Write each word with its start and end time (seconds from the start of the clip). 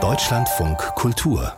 Deutschlandfunk 0.00 0.78
Kultur 0.94 1.52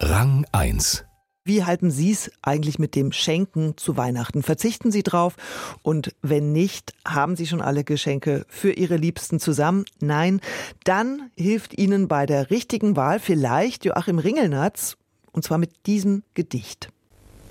Rang 0.00 0.46
1 0.50 1.04
wie 1.44 1.64
halten 1.64 1.90
Sie 1.90 2.12
es 2.12 2.30
eigentlich 2.40 2.78
mit 2.78 2.94
dem 2.94 3.12
Schenken 3.12 3.76
zu 3.76 3.96
Weihnachten? 3.98 4.42
Verzichten 4.42 4.90
Sie 4.92 5.02
drauf? 5.02 5.34
Und 5.82 6.14
wenn 6.22 6.52
nicht, 6.52 6.94
haben 7.06 7.36
Sie 7.36 7.46
schon 7.46 7.60
alle 7.60 7.84
Geschenke 7.84 8.46
für 8.48 8.72
Ihre 8.72 8.96
Liebsten 8.96 9.38
zusammen? 9.40 9.84
Nein, 10.00 10.40
dann 10.84 11.30
hilft 11.36 11.76
Ihnen 11.76 12.08
bei 12.08 12.24
der 12.24 12.50
richtigen 12.50 12.96
Wahl 12.96 13.18
vielleicht 13.18 13.84
Joachim 13.84 14.18
Ringelnatz, 14.18 14.96
und 15.32 15.44
zwar 15.44 15.58
mit 15.58 15.84
diesem 15.86 16.22
Gedicht. 16.34 16.88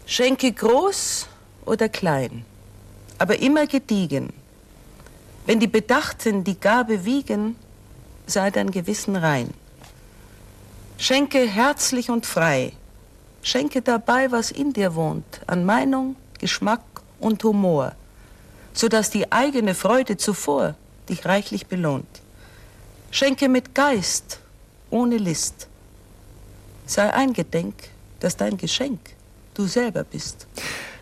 Schenke 0.05 0.51
groß 0.53 1.27
oder 1.65 1.89
klein, 1.89 2.45
aber 3.17 3.39
immer 3.39 3.67
gediegen. 3.67 4.33
Wenn 5.45 5.59
die 5.59 5.67
Bedachten 5.67 6.43
die 6.43 6.59
Gabe 6.59 7.03
wiegen, 7.03 7.57
sei 8.27 8.51
dein 8.51 8.71
Gewissen 8.71 9.15
rein. 9.15 9.54
Schenke 10.97 11.47
herzlich 11.47 12.09
und 12.09 12.25
frei, 12.25 12.73
Schenke 13.41 13.82
dabei, 13.82 14.32
was 14.32 14.51
in 14.51 14.73
dir 14.73 14.93
wohnt, 14.93 15.41
an 15.47 15.65
Meinung, 15.65 16.15
Geschmack 16.39 16.83
und 17.19 17.43
Humor, 17.43 17.96
so 18.73 18.87
dass 18.87 19.10
die 19.10 19.32
eigene 19.32 19.73
Freude 19.73 20.18
zuvor 20.18 20.75
dich 21.10 21.25
reichlich 21.25 21.68
belohnt. 21.68 22.21
Schenke 23.10 23.49
mit 23.49 23.73
Geist, 23.73 24.39
ohne 24.89 25.18
List. 25.18 25.68
Sei 26.85 27.11
eingedenk, 27.11 27.75
dass 28.19 28.38
dein 28.38 28.57
Geschenk 28.57 28.99
du 29.54 29.65
selber 29.65 30.04
bist. 30.04 30.47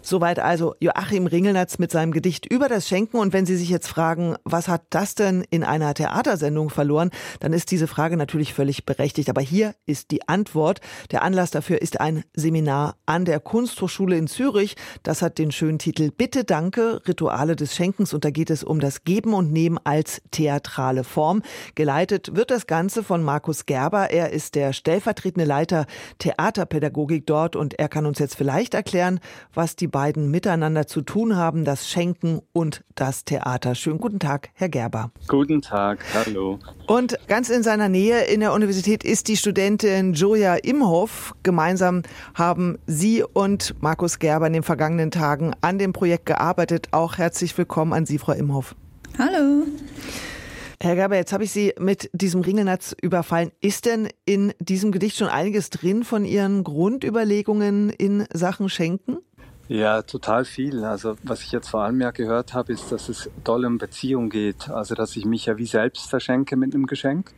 Soweit 0.10 0.40
also 0.40 0.74
Joachim 0.80 1.28
Ringelnatz 1.28 1.78
mit 1.78 1.92
seinem 1.92 2.12
Gedicht 2.12 2.52
über 2.52 2.68
das 2.68 2.88
Schenken. 2.88 3.18
Und 3.18 3.32
wenn 3.32 3.46
Sie 3.46 3.56
sich 3.56 3.70
jetzt 3.70 3.88
fragen, 3.88 4.38
was 4.44 4.68
hat 4.68 4.82
das 4.90 5.14
denn 5.14 5.46
in 5.52 5.64
einer 5.64 5.94
Theatersendung 5.94 6.72
verloren, 6.72 7.12
dann 7.42 7.54
ist 7.54 7.70
diese 7.70 7.86
Frage 7.86 8.18
natürlich 8.18 8.56
völlig 8.56 8.86
berechtigt. 8.86 9.30
Aber 9.30 9.42
hier 9.42 9.76
ist 9.86 10.10
die 10.10 10.28
Antwort. 10.28 10.82
Der 11.12 11.22
Anlass 11.22 11.52
dafür 11.52 11.84
ist 11.84 12.02
ein 12.02 12.24
Seminar 12.34 12.96
an 13.06 13.24
der 13.24 13.40
Kunsthochschule 13.40 14.18
in 14.18 14.26
Zürich. 14.26 14.78
Das 15.04 15.22
hat 15.22 15.38
den 15.38 15.52
schönen 15.52 15.78
Titel 15.78 16.10
Bitte 16.10 16.44
Danke, 16.44 17.04
Rituale 17.08 17.56
des 17.56 17.76
Schenkens. 17.76 18.12
Und 18.12 18.26
da 18.26 18.32
geht 18.32 18.50
es 18.50 18.64
um 18.64 18.80
das 18.80 19.04
Geben 19.04 19.36
und 19.36 19.52
Nehmen 19.52 19.78
als 19.84 20.24
theatrale 20.32 21.04
Form. 21.04 21.44
Geleitet 21.76 22.36
wird 22.36 22.50
das 22.50 22.66
Ganze 22.66 23.04
von 23.04 23.22
Markus 23.22 23.68
Gerber. 23.68 24.10
Er 24.10 24.32
ist 24.32 24.56
der 24.56 24.74
stellvertretende 24.74 25.46
Leiter 25.46 25.86
Theaterpädagogik 26.18 27.28
dort 27.28 27.56
und 27.56 27.78
er 27.78 27.90
kann 27.90 28.08
uns 28.08 28.18
jetzt 28.18 28.36
vielleicht 28.36 28.74
erklären, 28.74 29.20
was 29.54 29.76
die 29.76 29.99
beiden 30.00 30.32
miteinander 30.32 30.88
zu 30.88 31.02
tun 31.02 31.36
haben, 31.36 31.66
das 31.66 31.90
Schenken 31.90 32.40
und 32.54 32.86
das 32.96 33.26
Theater. 33.26 33.76
Schönen 33.76 34.00
guten 34.00 34.18
Tag, 34.18 34.48
Herr 34.54 34.70
Gerber. 34.70 35.12
Guten 35.28 35.62
Tag, 35.62 36.00
hallo. 36.14 36.58
Und 36.88 37.20
ganz 37.28 37.50
in 37.50 37.64
seiner 37.64 37.90
Nähe 37.90 38.22
in 38.22 38.40
der 38.40 38.54
Universität 38.54 39.04
ist 39.04 39.28
die 39.28 39.36
Studentin 39.36 40.14
Joja 40.14 40.56
Imhoff. 40.56 41.36
Gemeinsam 41.44 42.04
haben 42.34 42.78
Sie 42.88 43.24
und 43.24 43.76
Markus 43.82 44.20
Gerber 44.20 44.48
in 44.48 44.54
den 44.54 44.64
vergangenen 44.64 45.12
Tagen 45.12 45.52
an 45.60 45.78
dem 45.80 45.92
Projekt 45.92 46.28
gearbeitet. 46.28 46.88
Auch 46.92 47.18
herzlich 47.18 47.58
willkommen 47.58 47.92
an 47.92 48.06
Sie, 48.06 48.20
Frau 48.20 48.32
Imhoff. 48.32 48.78
Hallo. 49.18 49.66
Herr 50.82 50.96
Gerber, 50.96 51.18
jetzt 51.18 51.34
habe 51.34 51.44
ich 51.44 51.52
Sie 51.52 51.74
mit 51.78 52.10
diesem 52.14 52.40
Ringelnatz 52.40 52.96
überfallen. 53.02 53.52
Ist 53.60 53.86
denn 53.86 54.08
in 54.24 54.54
diesem 54.60 54.94
Gedicht 54.94 55.18
schon 55.18 55.28
einiges 55.28 55.72
drin 55.72 56.06
von 56.06 56.24
Ihren 56.24 56.64
Grundüberlegungen 56.64 57.90
in 57.90 58.24
Sachen 58.34 58.70
Schenken? 58.70 59.18
Ja, 59.70 60.02
total 60.02 60.46
viel. 60.46 60.84
Also 60.84 61.16
was 61.22 61.44
ich 61.44 61.52
jetzt 61.52 61.70
vor 61.70 61.82
allem 61.82 62.02
ja 62.02 62.10
gehört 62.10 62.56
habe, 62.56 62.74
ist, 62.74 62.92
dass 62.92 63.08
es 63.08 63.30
doll 63.44 63.66
um 63.66 63.78
Beziehung 63.78 64.32
geht. 64.32 64.68
Also 64.68 64.96
dass 64.96 65.16
ich 65.16 65.26
mich 65.26 65.46
ja 65.46 65.58
wie 65.58 65.68
selbst 65.68 66.10
verschenke 66.10 66.56
mit 66.56 66.74
einem 66.74 66.88
Geschenk 66.88 67.36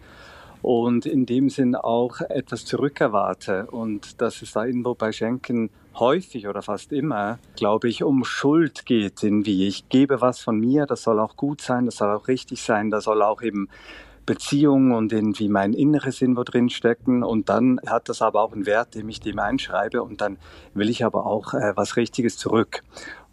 und 0.62 1.06
in 1.06 1.26
dem 1.26 1.50
Sinn 1.50 1.76
auch 1.76 2.22
etwas 2.22 2.64
zurückerwarte 2.64 3.68
und 3.68 4.22
dass 4.22 4.42
es 4.42 4.54
da 4.54 4.64
irgendwo 4.64 4.96
bei 4.96 5.12
Schenken 5.12 5.72
häufig 5.96 6.48
oder 6.48 6.62
fast 6.62 6.94
immer, 6.94 7.38
glaube 7.58 7.90
ich, 7.90 8.02
um 8.02 8.24
Schuld 8.24 8.86
geht, 8.86 9.24
in 9.24 9.46
wie 9.46 9.68
ich 9.68 9.90
gebe 9.90 10.22
was 10.22 10.40
von 10.40 10.58
mir, 10.58 10.86
das 10.86 11.04
soll 11.04 11.20
auch 11.20 11.36
gut 11.36 11.60
sein, 11.60 11.86
das 11.86 11.98
soll 11.98 12.16
auch 12.16 12.30
richtig 12.30 12.62
sein, 12.62 12.92
das 12.92 13.04
soll 13.04 13.24
auch 13.24 13.42
eben 13.42 13.68
Beziehung 14.32 14.94
und 14.94 15.12
irgendwie 15.12 15.50
mein 15.50 15.74
Inneres 15.74 16.22
in 16.22 16.38
wo 16.38 16.44
drin 16.44 16.70
stecken. 16.70 17.22
Und 17.22 17.50
dann 17.50 17.82
hat 17.86 18.08
das 18.08 18.22
aber 18.22 18.42
auch 18.42 18.54
einen 18.54 18.66
Wert, 18.66 18.96
den 18.96 19.10
ich 19.10 19.20
dem 19.20 19.40
einschreibe. 19.40 20.02
Und 20.02 20.22
dann 20.22 20.38
will 20.74 20.90
ich 20.90 21.04
aber 21.04 21.26
auch 21.26 21.54
äh, 21.54 21.74
was 21.76 21.98
Richtiges 21.98 22.38
zurück. 22.38 22.82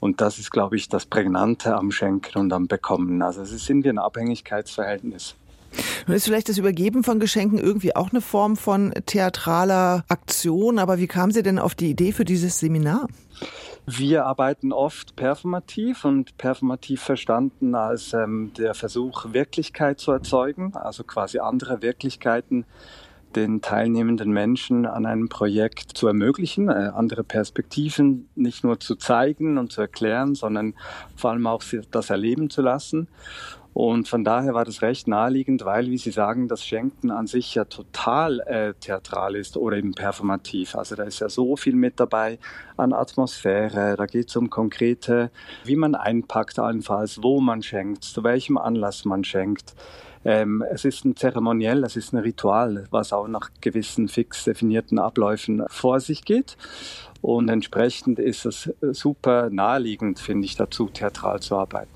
Und 0.01 0.21
das 0.21 0.41
ist, 0.41 0.51
glaube 0.51 0.75
ich, 0.75 0.89
das 0.89 1.07
Prägnante 1.07 1.77
am 1.77 1.93
Schenken 1.93 2.39
und 2.39 2.53
am 2.53 2.67
Bekommen. 2.67 3.23
Also 3.23 3.43
es 3.43 3.53
ist 3.53 3.71
irgendwie 3.71 3.91
ein 3.91 3.99
Abhängigkeitsverhältnis. 3.99 5.37
Nun 6.09 6.17
ist 6.17 6.25
vielleicht 6.25 6.49
das 6.49 6.59
Übergeben 6.59 7.05
von 7.05 7.21
Geschenken 7.21 7.59
irgendwie 7.59 7.95
auch 7.95 8.11
eine 8.11 8.21
Form 8.21 8.57
von 8.57 8.93
theatraler 9.07 10.05
Aktion, 10.09 10.81
aber 10.81 10.99
wie 10.99 11.07
kam 11.07 11.31
Sie 11.31 11.45
denn 11.45 11.61
auf 11.61 11.77
die 11.77 11.91
Idee 11.91 12.11
für 12.11 12.25
dieses 12.25 12.59
Seminar? 12.59 13.07
Wir 13.91 14.27
arbeiten 14.27 14.71
oft 14.71 15.17
performativ 15.17 16.05
und 16.05 16.37
performativ 16.37 17.01
verstanden 17.01 17.75
als 17.75 18.13
ähm, 18.13 18.53
der 18.59 18.75
Versuch, 18.75 19.33
Wirklichkeit 19.33 19.99
zu 19.99 20.13
erzeugen, 20.13 20.75
also 20.75 21.05
quasi 21.05 21.39
andere 21.39 21.81
Wirklichkeiten 21.81 22.67
den 23.35 23.63
teilnehmenden 23.63 24.31
Menschen 24.31 24.85
an 24.85 25.07
einem 25.07 25.31
Projekt 25.31 25.97
zu 25.97 26.07
ermöglichen, 26.07 26.69
äh, 26.69 26.91
andere 26.95 27.25
Perspektiven 27.25 28.29
nicht 28.35 28.63
nur 28.63 28.79
zu 28.79 28.95
zeigen 28.95 29.57
und 29.57 29.73
zu 29.73 29.81
erklären, 29.81 30.35
sondern 30.35 30.75
vor 31.17 31.31
allem 31.31 31.47
auch 31.47 31.63
das 31.91 32.11
erleben 32.11 32.51
zu 32.51 32.61
lassen. 32.61 33.09
Und 33.75 34.09
von 34.09 34.25
daher 34.25 34.55
war 34.55 34.65
das 34.65 34.83
recht 34.83 35.07
naheliegend, 35.07 35.65
weil, 35.65 35.87
wie 35.87 35.99
Sie 35.99 36.11
sagen, 36.11 36.49
das 36.49 36.65
Schenken 36.65 37.11
an 37.11 37.27
sich 37.27 37.55
ja 37.55 37.65
total 37.65 38.41
äh, 38.41 38.75
theatral 38.75 39.37
ist 39.37 39.57
oder 39.57 39.77
eben 39.77 39.93
performativ. 39.93 40.75
Also 40.75 40.97
da 40.97 41.05
ist 41.05 41.21
ja 41.21 41.29
so 41.29 41.57
viel 41.57 41.77
mit 41.77 42.01
dabei 42.01 42.39
an 42.77 42.93
Atmosphäre, 42.93 43.95
da 43.97 44.07
geht 44.07 44.31
es 44.31 44.37
um 44.37 44.51
konkrete, 44.51 45.31
wie 45.65 45.77
man 45.77 45.95
einpackt 45.95 46.59
allenfalls, 46.59 47.23
wo 47.23 47.41
man 47.41 47.63
schenkt, 47.63 48.05
zu 48.05 48.25
welchem 48.25 48.59
Anlass 48.59 49.05
man 49.05 49.23
schenkt. 49.23 49.75
Ähm, 50.25 50.65
es 50.71 50.85
ist 50.85 51.05
ein 51.05 51.17
Zeremoniell, 51.17 51.85
es 51.85 51.97
ist 51.97 52.13
ein 52.13 52.19
Ritual, 52.19 52.87
was 52.91 53.13
auch 53.13 53.29
nach 53.29 53.51
gewissen 53.61 54.09
fix 54.09 54.45
definierten 54.45 54.99
Abläufen 54.99 55.65
vor 55.69 56.01
sich 56.01 56.25
geht. 56.25 56.57
Und 57.21 57.49
entsprechend 57.49 58.19
ist 58.19 58.45
es 58.45 58.73
super 58.81 59.51
naheliegend, 59.51 60.19
finde 60.19 60.47
ich, 60.47 60.57
dazu 60.57 60.89
theatral 60.89 61.41
zu 61.41 61.57
arbeiten. 61.57 61.91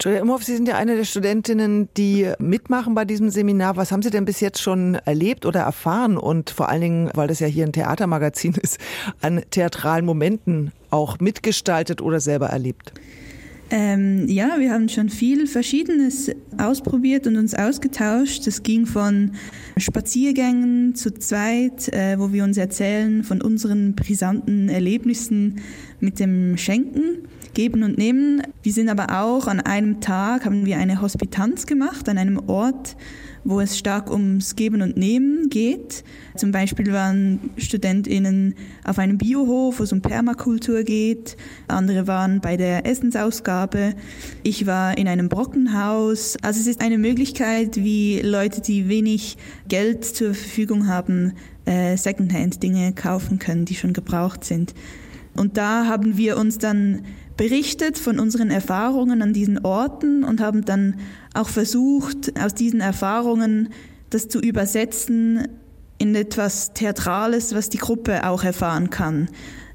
Julia 0.00 0.20
Imhoff, 0.20 0.42
Sie 0.42 0.56
sind 0.56 0.66
ja 0.66 0.76
eine 0.76 0.96
der 0.96 1.04
Studentinnen, 1.04 1.88
die 1.96 2.30
mitmachen 2.38 2.94
bei 2.94 3.04
diesem 3.04 3.30
Seminar. 3.30 3.76
Was 3.76 3.92
haben 3.92 4.02
Sie 4.02 4.10
denn 4.10 4.24
bis 4.24 4.40
jetzt 4.40 4.60
schon 4.60 4.96
erlebt 4.96 5.46
oder 5.46 5.60
erfahren? 5.60 6.16
Und 6.16 6.50
vor 6.50 6.68
allen 6.68 6.80
Dingen, 6.80 7.10
weil 7.14 7.28
das 7.28 7.40
ja 7.40 7.46
hier 7.46 7.64
ein 7.64 7.72
Theatermagazin 7.72 8.54
ist, 8.62 8.78
an 9.20 9.42
theatralen 9.50 10.04
Momenten 10.04 10.72
auch 10.90 11.20
mitgestaltet 11.20 12.02
oder 12.02 12.20
selber 12.20 12.48
erlebt? 12.48 12.92
Ähm, 13.70 14.28
ja, 14.28 14.56
wir 14.58 14.72
haben 14.72 14.88
schon 14.88 15.08
viel 15.08 15.46
Verschiedenes 15.46 16.30
ausprobiert 16.58 17.26
und 17.26 17.36
uns 17.36 17.54
ausgetauscht. 17.54 18.46
Es 18.46 18.62
ging 18.62 18.86
von 18.86 19.32
Spaziergängen 19.76 20.94
zu 20.94 21.12
zweit, 21.14 21.88
äh, 21.88 22.18
wo 22.18 22.32
wir 22.32 22.44
uns 22.44 22.56
erzählen 22.56 23.24
von 23.24 23.40
unseren 23.40 23.94
brisanten 23.94 24.68
Erlebnissen 24.68 25.60
mit 26.00 26.20
dem 26.20 26.56
Schenken 26.56 27.26
Geben 27.54 27.84
und 27.84 27.96
Nehmen. 27.96 28.42
Wir 28.62 28.72
sind 28.72 28.88
aber 28.88 29.22
auch 29.22 29.46
an 29.46 29.60
einem 29.60 30.00
Tag, 30.00 30.44
haben 30.44 30.66
wir 30.66 30.76
eine 30.76 31.00
Hospitanz 31.00 31.66
gemacht, 31.66 32.08
an 32.08 32.18
einem 32.18 32.40
Ort, 32.48 32.96
wo 33.44 33.60
es 33.60 33.78
stark 33.78 34.10
ums 34.10 34.56
Geben 34.56 34.82
und 34.82 34.96
Nehmen 34.96 35.50
geht. 35.50 36.02
Zum 36.36 36.50
Beispiel 36.50 36.92
waren 36.92 37.50
StudentInnen 37.56 38.54
auf 38.84 38.98
einem 38.98 39.18
Biohof, 39.18 39.78
wo 39.78 39.82
es 39.84 39.92
um 39.92 40.00
Permakultur 40.00 40.82
geht. 40.82 41.36
Andere 41.68 42.06
waren 42.06 42.40
bei 42.40 42.56
der 42.56 42.86
Essensausgabe. 42.86 43.94
Ich 44.42 44.66
war 44.66 44.96
in 44.98 45.06
einem 45.06 45.28
Brockenhaus. 45.28 46.36
Also 46.42 46.60
es 46.60 46.66
ist 46.66 46.80
eine 46.80 46.98
Möglichkeit, 46.98 47.76
wie 47.76 48.20
Leute, 48.20 48.60
die 48.60 48.88
wenig 48.88 49.36
Geld 49.68 50.04
zur 50.04 50.34
Verfügung 50.34 50.88
haben, 50.88 51.34
äh, 51.66 51.96
Secondhand-Dinge 51.96 52.92
kaufen 52.94 53.38
können, 53.38 53.64
die 53.64 53.74
schon 53.74 53.92
gebraucht 53.92 54.44
sind. 54.44 54.74
Und 55.36 55.56
da 55.56 55.86
haben 55.86 56.16
wir 56.16 56.36
uns 56.36 56.58
dann 56.58 57.02
berichtet 57.36 57.98
von 57.98 58.20
unseren 58.20 58.50
Erfahrungen 58.50 59.22
an 59.22 59.32
diesen 59.32 59.64
Orten 59.64 60.22
und 60.24 60.40
haben 60.40 60.64
dann 60.64 60.96
auch 61.34 61.48
versucht, 61.48 62.38
aus 62.40 62.54
diesen 62.54 62.80
Erfahrungen 62.80 63.70
das 64.10 64.28
zu 64.28 64.38
übersetzen 64.38 65.48
in 65.98 66.14
etwas 66.14 66.72
Theatrales, 66.74 67.54
was 67.54 67.68
die 67.68 67.78
Gruppe 67.78 68.28
auch 68.28 68.44
erfahren 68.44 68.90
kann. 68.90 69.28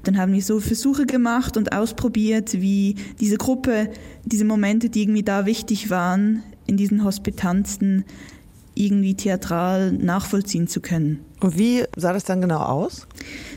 Dann 0.04 0.16
haben 0.16 0.32
wir 0.32 0.42
so 0.42 0.60
Versuche 0.60 1.04
gemacht 1.04 1.56
und 1.56 1.72
ausprobiert, 1.72 2.54
wie 2.54 2.96
diese 3.20 3.36
Gruppe, 3.36 3.90
diese 4.24 4.46
Momente, 4.46 4.88
die 4.88 5.02
irgendwie 5.02 5.22
da 5.22 5.44
wichtig 5.44 5.90
waren, 5.90 6.42
in 6.66 6.78
diesen 6.78 7.04
Hospitanzen, 7.04 8.04
irgendwie 8.74 9.14
theatral 9.14 9.92
nachvollziehen 9.92 10.68
zu 10.68 10.80
können. 10.80 11.20
Und 11.40 11.58
wie 11.58 11.84
sah 11.96 12.12
das 12.12 12.24
dann 12.24 12.40
genau 12.40 12.60
aus? 12.60 13.06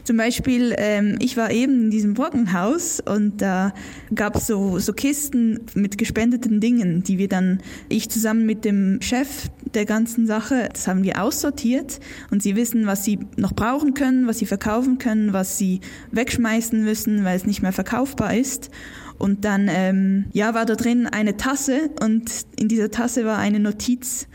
Zum 0.03 0.17
Beispiel, 0.17 0.75
ähm, 0.77 1.15
ich 1.19 1.37
war 1.37 1.49
eben 1.51 1.83
in 1.83 1.89
diesem 1.89 2.13
Brockenhaus 2.13 2.99
und 2.99 3.41
da 3.41 3.73
gab 4.13 4.35
es 4.35 4.47
so, 4.47 4.77
so 4.77 4.91
Kisten 4.91 5.61
mit 5.75 5.97
gespendeten 5.97 6.59
Dingen, 6.59 7.03
die 7.03 7.17
wir 7.17 7.29
dann, 7.29 7.61
ich 7.87 8.09
zusammen 8.09 8.45
mit 8.45 8.65
dem 8.65 9.01
Chef 9.01 9.47
der 9.73 9.85
ganzen 9.85 10.27
Sache, 10.27 10.67
das 10.73 10.89
haben 10.89 11.03
wir 11.03 11.23
aussortiert 11.23 12.01
und 12.31 12.43
sie 12.43 12.57
wissen, 12.57 12.85
was 12.85 13.05
sie 13.05 13.19
noch 13.37 13.53
brauchen 13.53 13.93
können, 13.93 14.27
was 14.27 14.39
sie 14.39 14.45
verkaufen 14.45 14.97
können, 14.97 15.31
was 15.31 15.57
sie 15.57 15.79
wegschmeißen 16.11 16.83
müssen, 16.83 17.23
weil 17.23 17.37
es 17.37 17.45
nicht 17.45 17.61
mehr 17.61 17.71
verkaufbar 17.71 18.35
ist. 18.35 18.71
Und 19.17 19.45
dann 19.45 19.69
ähm, 19.69 20.25
ja, 20.33 20.53
war 20.53 20.65
da 20.65 20.75
drin 20.75 21.07
eine 21.07 21.37
Tasse 21.37 21.91
und 22.01 22.29
in 22.57 22.67
dieser 22.67 22.91
Tasse 22.91 23.23
war 23.23 23.37
eine 23.37 23.61
Notiz, 23.61 24.27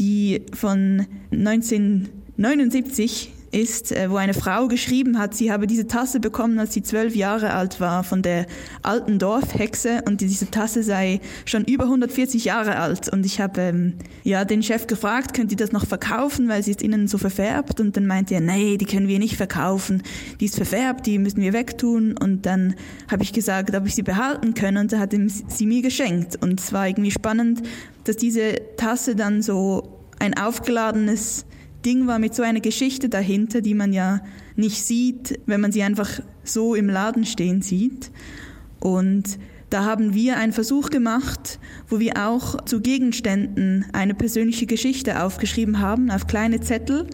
die 0.00 0.42
von 0.52 1.06
1979 1.30 3.34
ist, 3.52 3.92
äh, 3.92 4.10
wo 4.10 4.16
eine 4.16 4.34
Frau 4.34 4.66
geschrieben 4.66 5.18
hat, 5.18 5.34
sie 5.34 5.52
habe 5.52 5.66
diese 5.66 5.86
Tasse 5.86 6.20
bekommen, 6.20 6.58
als 6.58 6.72
sie 6.72 6.82
zwölf 6.82 7.14
Jahre 7.14 7.52
alt 7.52 7.80
war, 7.80 8.02
von 8.02 8.22
der 8.22 8.46
alten 8.82 9.18
Dorfhexe 9.18 10.02
und 10.06 10.20
diese 10.20 10.50
Tasse 10.50 10.82
sei 10.82 11.20
schon 11.44 11.64
über 11.64 11.84
140 11.84 12.44
Jahre 12.44 12.76
alt. 12.76 13.08
Und 13.10 13.26
ich 13.26 13.40
habe 13.40 13.60
ähm, 13.60 13.94
ja 14.24 14.44
den 14.44 14.62
Chef 14.62 14.86
gefragt, 14.86 15.34
könnt 15.34 15.50
ihr 15.50 15.58
das 15.58 15.72
noch 15.72 15.86
verkaufen, 15.86 16.48
weil 16.48 16.62
sie 16.62 16.70
ist 16.72 16.82
innen 16.82 17.08
so 17.08 17.18
verfärbt? 17.18 17.78
Und 17.78 17.96
dann 17.96 18.06
meinte 18.06 18.34
er, 18.34 18.40
nee, 18.40 18.78
die 18.78 18.86
können 18.86 19.06
wir 19.06 19.18
nicht 19.18 19.36
verkaufen, 19.36 20.02
die 20.40 20.46
ist 20.46 20.56
verfärbt, 20.56 21.06
die 21.06 21.18
müssen 21.18 21.42
wir 21.42 21.52
wegtun. 21.52 22.16
Und 22.16 22.46
dann 22.46 22.74
habe 23.10 23.22
ich 23.22 23.32
gesagt, 23.32 23.74
ob 23.74 23.86
ich 23.86 23.94
sie 23.94 24.02
behalten 24.02 24.54
können 24.54 24.78
und 24.78 24.92
er 24.92 25.00
hat 25.00 25.12
sie 25.12 25.66
mir 25.66 25.82
geschenkt. 25.82 26.36
Und 26.40 26.58
es 26.58 26.72
war 26.72 26.88
irgendwie 26.88 27.10
spannend, 27.10 27.62
dass 28.04 28.16
diese 28.16 28.54
Tasse 28.76 29.14
dann 29.14 29.42
so 29.42 30.00
ein 30.18 30.36
aufgeladenes 30.36 31.44
Ding 31.84 32.06
war 32.06 32.18
mit 32.18 32.34
so 32.34 32.42
einer 32.42 32.60
Geschichte 32.60 33.08
dahinter, 33.08 33.60
die 33.60 33.74
man 33.74 33.92
ja 33.92 34.20
nicht 34.56 34.82
sieht, 34.84 35.38
wenn 35.46 35.60
man 35.60 35.72
sie 35.72 35.82
einfach 35.82 36.20
so 36.44 36.74
im 36.74 36.88
Laden 36.88 37.24
stehen 37.24 37.62
sieht. 37.62 38.10
Und 38.80 39.38
da 39.70 39.84
haben 39.84 40.12
wir 40.12 40.36
einen 40.36 40.52
Versuch 40.52 40.90
gemacht, 40.90 41.58
wo 41.88 41.98
wir 41.98 42.28
auch 42.28 42.62
zu 42.64 42.80
Gegenständen 42.80 43.86
eine 43.92 44.14
persönliche 44.14 44.66
Geschichte 44.66 45.22
aufgeschrieben 45.22 45.80
haben 45.80 46.10
auf 46.10 46.26
kleine 46.26 46.60
Zettel 46.60 47.06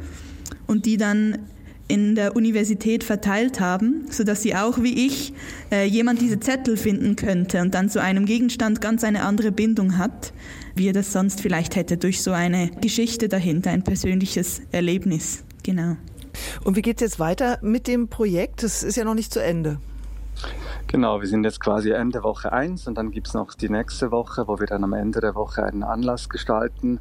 und 0.67 0.85
die 0.87 0.97
dann 0.97 1.39
in 1.89 2.15
der 2.15 2.37
Universität 2.37 3.03
verteilt 3.03 3.61
haben, 3.61 4.07
sodass 4.11 4.43
sie 4.43 4.55
auch 4.55 4.83
wie 4.83 5.07
ich 5.07 5.33
äh, 5.73 5.85
jemand 5.87 6.21
diese 6.21 6.39
Zettel 6.39 6.77
finden 6.77 7.17
könnte 7.17 7.63
und 7.63 7.75
dann 7.75 7.89
zu 7.89 8.01
einem 8.01 8.27
Gegenstand 8.27 8.81
ganz 8.81 9.05
eine 9.05 9.23
andere 9.23 9.53
Bindung 9.53 9.99
hat 9.99 10.33
wie 10.79 10.89
er 10.89 10.93
das 10.93 11.13
sonst 11.13 11.41
vielleicht 11.41 11.77
hätte, 11.77 11.97
durch 11.97 12.23
so 12.23 12.33
eine 12.33 12.71
Geschichte 12.81 13.29
dahinter, 13.29 13.71
ein 13.71 13.83
persönliches 13.83 14.63
Erlebnis. 14.71 15.45
Genau. 15.65 15.97
Und 16.65 16.77
wie 16.77 16.83
geht 16.83 16.97
es 16.99 17.01
jetzt 17.03 17.21
weiter 17.21 17.59
mit 17.63 17.89
dem 17.89 18.09
Projekt? 18.09 18.63
Das 18.63 18.83
ist 18.83 18.97
ja 18.97 19.05
noch 19.05 19.15
nicht 19.15 19.33
zu 19.33 19.43
Ende. 19.43 19.79
Genau, 20.87 21.21
wir 21.21 21.29
sind 21.29 21.45
jetzt 21.45 21.61
quasi 21.61 21.91
Ende 21.91 22.23
Woche 22.23 22.53
1 22.53 22.87
und 22.87 22.97
dann 22.97 23.11
gibt 23.11 23.27
es 23.27 23.35
noch 23.35 23.55
die 23.55 23.69
nächste 23.69 24.13
Woche, 24.13 24.47
wo 24.47 24.61
wir 24.61 24.67
dann 24.67 24.85
am 24.85 24.93
Ende 24.93 25.21
der 25.21 25.35
Woche 25.35 25.65
einen 25.65 25.83
Anlass 25.83 26.29
gestalten 26.29 27.01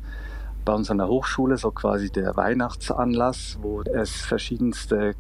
bei 0.68 0.74
uns 0.74 0.92
an 0.92 0.98
der 0.98 1.08
Hochschule, 1.08 1.58
so 1.58 1.72
quasi 1.72 2.12
der 2.12 2.36
Weihnachtsanlass, 2.36 3.58
wo 3.62 3.84
es 3.84 4.18
verschiedenste 4.18 5.16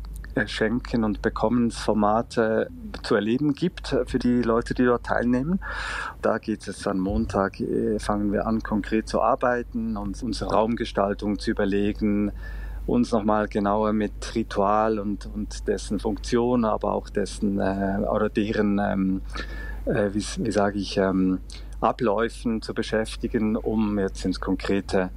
Schenken- 0.45 1.05
und 1.05 1.21
Bekommensformate 1.21 2.69
zu 3.01 3.15
erleben 3.15 3.53
gibt 3.53 3.95
für 4.07 4.19
die 4.19 4.41
Leute, 4.41 4.73
die 4.73 4.83
dort 4.83 5.05
teilnehmen. 5.05 5.61
Da 6.21 6.37
geht 6.37 6.67
es 6.67 6.85
am 6.85 6.99
Montag, 6.99 7.61
äh, 7.61 7.97
fangen 7.97 8.33
wir 8.33 8.45
an, 8.45 8.61
konkret 8.61 9.07
zu 9.07 9.21
arbeiten 9.21 9.95
und 9.95 10.21
unsere 10.21 10.51
Raumgestaltung 10.51 11.39
zu 11.39 11.51
überlegen, 11.51 12.33
uns 12.85 13.13
nochmal 13.13 13.47
genauer 13.47 13.93
mit 13.93 14.35
Ritual 14.35 14.99
und, 14.99 15.29
und 15.33 15.65
dessen 15.69 15.99
Funktion, 15.99 16.65
aber 16.65 16.91
auch 16.91 17.09
dessen 17.09 17.59
äh, 17.59 17.99
oder 18.13 18.27
deren, 18.27 18.79
ähm, 18.79 19.21
äh, 19.85 20.09
wie, 20.13 20.25
wie 20.43 20.51
sage 20.51 20.77
ich, 20.77 20.97
ähm, 20.97 21.39
Abläufen 21.79 22.61
zu 22.61 22.73
beschäftigen, 22.73 23.55
um 23.55 23.97
jetzt 23.97 24.25
ins 24.25 24.41
konkrete 24.41 25.09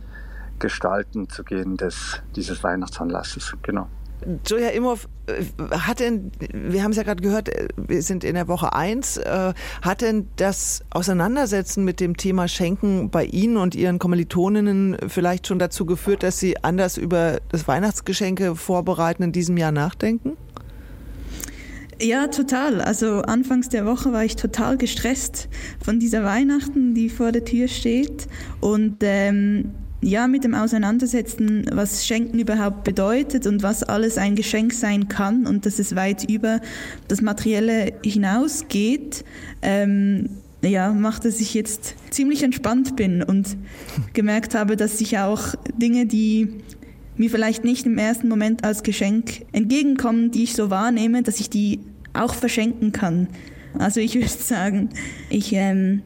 Gestalten 0.60 1.28
zu 1.28 1.42
gehen 1.42 1.76
des, 1.76 2.22
dieses 2.36 2.62
Weihnachtsanlasses. 2.62 3.54
Genau. 3.62 3.88
Joja 4.46 4.68
Imhoff, 4.68 5.08
äh, 5.26 5.42
hat 5.70 6.00
denn, 6.00 6.30
wir 6.52 6.82
haben 6.82 6.90
es 6.90 6.96
ja 6.96 7.02
gerade 7.02 7.22
gehört, 7.22 7.48
äh, 7.48 7.68
wir 7.76 8.02
sind 8.02 8.22
in 8.24 8.34
der 8.34 8.48
Woche 8.48 8.74
eins, 8.74 9.16
äh, 9.16 9.54
hat 9.82 10.02
denn 10.02 10.28
das 10.36 10.82
Auseinandersetzen 10.90 11.84
mit 11.84 12.00
dem 12.00 12.16
Thema 12.16 12.48
Schenken 12.48 13.10
bei 13.10 13.24
Ihnen 13.24 13.56
und 13.56 13.74
Ihren 13.74 13.98
Kommilitoninnen 13.98 14.96
vielleicht 15.08 15.46
schon 15.46 15.58
dazu 15.58 15.86
geführt, 15.86 16.22
dass 16.22 16.38
Sie 16.38 16.62
anders 16.62 16.98
über 16.98 17.38
das 17.48 17.66
Weihnachtsgeschenke 17.66 18.56
vorbereiten 18.56 19.22
in 19.22 19.32
diesem 19.32 19.56
Jahr 19.56 19.72
nachdenken? 19.72 20.36
Ja, 22.02 22.28
total. 22.28 22.80
Also 22.80 23.20
anfangs 23.20 23.68
der 23.68 23.84
Woche 23.84 24.12
war 24.12 24.24
ich 24.24 24.36
total 24.36 24.78
gestresst 24.78 25.48
von 25.84 26.00
dieser 26.00 26.24
Weihnachten, 26.24 26.94
die 26.94 27.10
vor 27.10 27.30
der 27.30 27.44
Tür 27.44 27.68
steht. 27.68 28.26
Und 28.60 28.98
ähm, 29.02 29.74
ja, 30.02 30.26
mit 30.28 30.44
dem 30.44 30.54
Auseinandersetzen, 30.54 31.66
was 31.72 32.06
Schenken 32.06 32.38
überhaupt 32.38 32.84
bedeutet 32.84 33.46
und 33.46 33.62
was 33.62 33.82
alles 33.82 34.16
ein 34.16 34.34
Geschenk 34.34 34.72
sein 34.72 35.08
kann 35.08 35.46
und 35.46 35.66
dass 35.66 35.78
es 35.78 35.94
weit 35.94 36.28
über 36.28 36.60
das 37.08 37.20
Materielle 37.20 37.92
hinausgeht, 38.02 39.24
ähm, 39.60 40.30
ja, 40.62 40.92
macht, 40.92 41.24
dass 41.24 41.40
ich 41.40 41.54
jetzt 41.54 41.94
ziemlich 42.10 42.42
entspannt 42.42 42.96
bin 42.96 43.22
und 43.22 43.56
gemerkt 44.12 44.54
habe, 44.54 44.76
dass 44.76 45.00
ich 45.00 45.18
auch 45.18 45.54
Dinge, 45.76 46.06
die 46.06 46.48
mir 47.16 47.28
vielleicht 47.28 47.64
nicht 47.64 47.84
im 47.84 47.98
ersten 47.98 48.28
Moment 48.28 48.64
als 48.64 48.82
Geschenk 48.82 49.44
entgegenkommen, 49.52 50.30
die 50.30 50.44
ich 50.44 50.54
so 50.54 50.70
wahrnehme, 50.70 51.22
dass 51.22 51.40
ich 51.40 51.50
die 51.50 51.80
auch 52.14 52.32
verschenken 52.34 52.92
kann. 52.92 53.28
Also 53.78 54.00
ich 54.00 54.14
würde 54.14 54.28
sagen, 54.28 54.88
ich 55.28 55.52
ähm, 55.52 56.02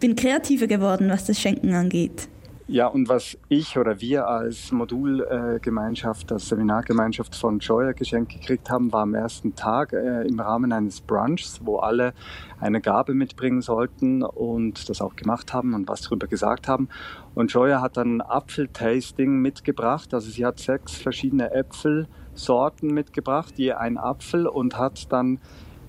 bin 0.00 0.16
kreativer 0.16 0.66
geworden, 0.66 1.08
was 1.08 1.24
das 1.24 1.40
Schenken 1.40 1.72
angeht. 1.72 2.28
Ja, 2.68 2.88
und 2.88 3.08
was 3.08 3.38
ich 3.48 3.78
oder 3.78 4.00
wir 4.00 4.26
als 4.26 4.72
Modulgemeinschaft, 4.72 6.32
als 6.32 6.48
Seminargemeinschaft 6.48 7.36
von 7.36 7.60
Joya 7.60 7.92
geschenkt 7.92 8.32
gekriegt 8.32 8.70
haben, 8.70 8.92
war 8.92 9.02
am 9.02 9.14
ersten 9.14 9.54
Tag 9.54 9.92
äh, 9.92 10.26
im 10.26 10.40
Rahmen 10.40 10.72
eines 10.72 11.00
Brunchs, 11.00 11.60
wo 11.62 11.76
alle 11.76 12.12
eine 12.58 12.80
Gabe 12.80 13.14
mitbringen 13.14 13.62
sollten 13.62 14.24
und 14.24 14.88
das 14.88 15.00
auch 15.00 15.14
gemacht 15.14 15.52
haben 15.52 15.74
und 15.74 15.86
was 15.86 16.00
darüber 16.00 16.26
gesagt 16.26 16.66
haben. 16.66 16.88
Und 17.36 17.52
Joya 17.52 17.80
hat 17.80 17.96
dann 17.98 18.20
Apfeltasting 18.20 19.38
mitgebracht, 19.38 20.12
also 20.12 20.28
sie 20.28 20.44
hat 20.44 20.58
sechs 20.58 20.96
verschiedene 20.96 21.52
Äpfelsorten 21.52 22.92
mitgebracht, 22.92 23.54
je 23.58 23.74
ein 23.74 23.96
Apfel 23.96 24.48
und 24.48 24.76
hat 24.76 25.12
dann 25.12 25.38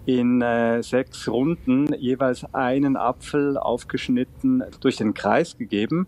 in 0.08 0.42
äh, 0.42 0.82
sechs 0.84 1.28
Runden 1.28 1.94
jeweils 1.96 2.46
einen 2.54 2.96
Apfel 2.96 3.58
aufgeschnitten 3.58 4.64
durch 4.80 4.96
den 4.96 5.14
Kreis 5.14 5.58
gegeben. 5.58 6.08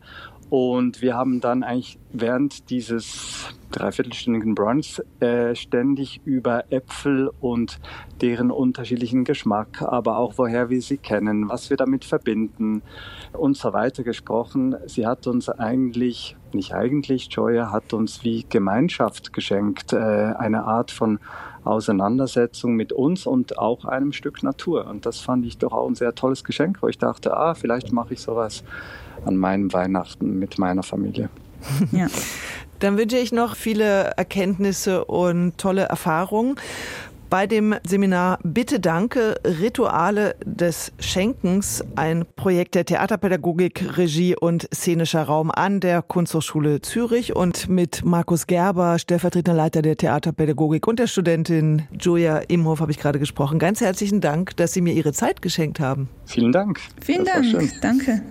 Und 0.49 1.01
wir 1.01 1.15
haben 1.15 1.41
dann 1.41 1.63
eigentlich 1.63 1.99
während 2.11 2.69
dieses 2.69 3.53
dreiviertelstündigen 3.71 4.55
Brunchs 4.55 4.99
äh, 5.19 5.55
ständig 5.55 6.21
über 6.25 6.63
Äpfel 6.71 7.29
und 7.39 7.79
deren 8.21 8.49
unterschiedlichen 8.49 9.25
Geschmack, 9.25 9.83
aber 9.83 10.17
auch 10.17 10.33
woher 10.37 10.69
wir 10.69 10.81
sie 10.81 10.97
kennen, 10.97 11.49
was 11.49 11.69
wir 11.69 11.77
damit 11.77 12.03
verbinden 12.03 12.81
und 13.33 13.57
so 13.57 13.73
weiter 13.73 14.03
gesprochen. 14.03 14.75
Sie 14.87 15.05
hat 15.05 15.27
uns 15.27 15.49
eigentlich, 15.49 16.35
nicht 16.51 16.73
eigentlich, 16.73 17.27
Joya 17.29 17.71
hat 17.71 17.93
uns 17.93 18.23
wie 18.23 18.43
Gemeinschaft 18.49 19.33
geschenkt, 19.33 19.93
äh, 19.93 19.97
eine 19.97 20.63
Art 20.63 20.89
von 20.89 21.19
Auseinandersetzung 21.69 22.75
mit 22.75 22.91
uns 22.91 23.25
und 23.25 23.57
auch 23.57 23.85
einem 23.85 24.11
Stück 24.11 24.43
Natur. 24.43 24.87
Und 24.87 25.05
das 25.05 25.19
fand 25.19 25.45
ich 25.45 25.57
doch 25.57 25.71
auch 25.71 25.87
ein 25.87 25.95
sehr 25.95 26.15
tolles 26.15 26.43
Geschenk, 26.43 26.81
wo 26.81 26.87
ich 26.87 26.97
dachte, 26.97 27.35
ah, 27.35 27.53
vielleicht 27.53 27.91
mache 27.91 28.13
ich 28.13 28.21
sowas 28.21 28.63
an 29.25 29.37
meinem 29.37 29.71
Weihnachten 29.73 30.39
mit 30.39 30.57
meiner 30.57 30.83
Familie. 30.83 31.29
Ja. 31.91 32.07
Dann 32.79 32.97
wünsche 32.97 33.17
ich 33.17 33.33
noch 33.33 33.57
viele 33.57 34.11
Erkenntnisse 34.15 35.03
und 35.03 35.57
tolle 35.57 35.81
Erfahrungen. 35.81 36.55
Bei 37.29 37.45
dem 37.45 37.75
Seminar 37.85 38.39
Bitte 38.43 38.79
Danke, 38.79 39.35
Rituale 39.45 40.35
des 40.43 40.91
Schenkens, 40.99 41.83
ein 41.95 42.25
Projekt 42.35 42.73
der 42.73 42.85
Theaterpädagogik, 42.85 43.97
Regie 43.97 44.35
und 44.35 44.67
szenischer 44.73 45.23
Raum 45.23 45.51
an 45.51 45.79
der 45.79 46.01
Kunsthochschule 46.01 46.81
Zürich 46.81 47.35
und 47.35 47.69
mit 47.69 48.03
Markus 48.03 48.47
Gerber, 48.47 48.97
stellvertretender 48.97 49.53
Leiter 49.53 49.83
der 49.83 49.95
Theaterpädagogik 49.95 50.87
und 50.87 50.97
der 50.97 51.05
Studentin 51.05 51.83
Julia 51.99 52.39
Imhoff 52.47 52.79
habe 52.79 52.91
ich 52.91 52.97
gerade 52.97 53.19
gesprochen. 53.19 53.59
Ganz 53.59 53.79
herzlichen 53.79 54.21
Dank, 54.21 54.57
dass 54.57 54.73
Sie 54.73 54.81
mir 54.81 54.93
Ihre 54.93 55.13
Zeit 55.13 55.43
geschenkt 55.43 55.79
haben. 55.79 56.09
Vielen 56.25 56.51
Dank. 56.51 56.79
Vielen 56.99 57.25
das 57.25 57.51
Dank. 57.51 57.71
Danke. 57.81 58.21